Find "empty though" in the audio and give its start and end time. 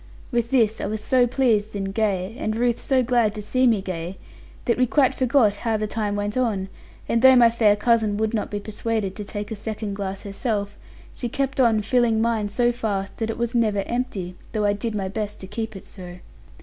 13.85-14.65